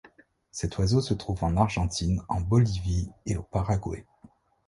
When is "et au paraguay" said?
3.27-4.03